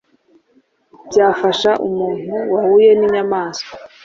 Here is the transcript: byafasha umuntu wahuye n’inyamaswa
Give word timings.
byafasha 1.07 1.71
umuntu 1.87 2.33
wahuye 2.53 2.91
n’inyamaswa 2.95 3.71